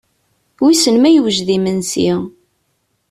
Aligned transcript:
Wissen 0.63 0.95
ma 0.99 1.09
yewjed 1.11 1.49
imensi. 1.57 2.09